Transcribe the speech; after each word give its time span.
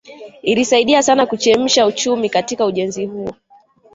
Ilisaidia 0.43 1.03
sana 1.03 1.25
kuchemsha 1.25 1.85
uchumi 1.85 2.29
katika 2.29 2.65
ujenzi 2.65 3.05
huo 3.05 3.35